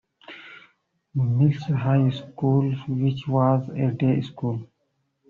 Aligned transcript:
Mel's 1.13 1.61
High 1.61 2.09
School, 2.09 2.71
which 2.87 3.27
was 3.27 3.69
a 3.69 3.91
day 3.91 4.19
school. 4.21 4.67